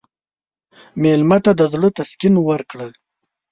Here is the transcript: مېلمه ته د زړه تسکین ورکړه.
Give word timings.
مېلمه 1.01 1.37
ته 1.45 1.51
د 1.59 1.61
زړه 1.73 1.89
تسکین 1.97 2.33
ورکړه. 2.47 2.87